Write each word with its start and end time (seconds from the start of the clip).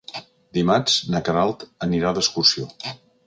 Dimarts 0.57 0.95
na 1.15 1.21
Queralt 1.27 1.67
anirà 1.87 2.17
d'excursió. 2.21 2.69